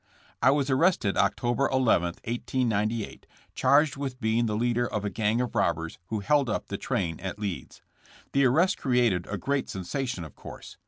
[0.41, 5.53] I was arrested October 11, 1898, charged with being the leader of a gang of
[5.53, 7.83] robbers who held up the train at Leeds.
[8.31, 10.75] The arrest created a great sen sation, of course.